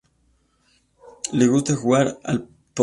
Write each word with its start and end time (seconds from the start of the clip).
Le 1.31 1.45
gusta 1.45 1.75
jugar 1.75 2.17
al 2.23 2.39
póquer. 2.45 2.55